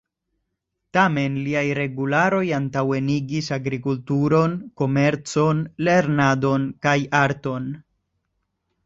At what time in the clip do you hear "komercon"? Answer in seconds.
4.83-5.61